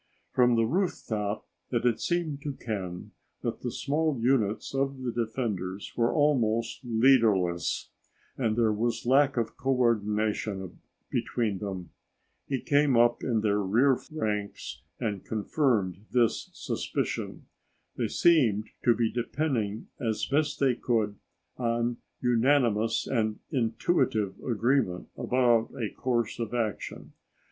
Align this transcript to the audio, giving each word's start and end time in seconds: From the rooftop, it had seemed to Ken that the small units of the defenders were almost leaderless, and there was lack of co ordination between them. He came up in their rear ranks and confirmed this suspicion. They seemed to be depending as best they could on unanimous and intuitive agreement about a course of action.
From 0.31 0.55
the 0.55 0.65
rooftop, 0.65 1.47
it 1.69 1.85
had 1.85 1.99
seemed 1.99 2.41
to 2.41 2.53
Ken 2.53 3.11
that 3.43 3.61
the 3.61 3.69
small 3.69 4.19
units 4.19 4.73
of 4.73 5.03
the 5.03 5.11
defenders 5.11 5.93
were 5.95 6.11
almost 6.11 6.79
leaderless, 6.83 7.91
and 8.35 8.55
there 8.57 8.71
was 8.73 9.05
lack 9.05 9.37
of 9.37 9.57
co 9.57 9.75
ordination 9.75 10.79
between 11.11 11.59
them. 11.59 11.91
He 12.47 12.61
came 12.61 12.97
up 12.97 13.23
in 13.23 13.41
their 13.41 13.59
rear 13.59 13.95
ranks 14.11 14.81
and 14.99 15.23
confirmed 15.23 16.03
this 16.11 16.49
suspicion. 16.51 17.45
They 17.95 18.07
seemed 18.07 18.71
to 18.83 18.95
be 18.95 19.11
depending 19.11 19.89
as 19.99 20.25
best 20.25 20.59
they 20.59 20.73
could 20.73 21.15
on 21.57 21.97
unanimous 22.19 23.05
and 23.05 23.37
intuitive 23.51 24.33
agreement 24.39 25.09
about 25.15 25.69
a 25.75 25.93
course 25.93 26.39
of 26.39 26.55
action. 26.55 27.13